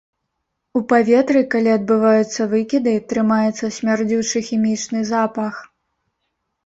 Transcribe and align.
У 0.79 0.79
паветры, 0.93 1.43
калі 1.55 1.69
адбываюцца 1.79 2.41
выкіды, 2.55 2.93
трымаецца 3.13 3.65
смярдзючы 3.79 4.37
хімічны 4.51 4.99
запах. 5.15 5.55